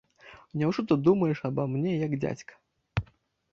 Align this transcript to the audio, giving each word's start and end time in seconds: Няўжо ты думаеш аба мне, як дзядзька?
Няўжо 0.61 0.83
ты 0.91 0.97
думаеш 1.09 1.43
аба 1.51 1.63
мне, 1.75 1.93
як 2.07 2.19
дзядзька? 2.25 2.53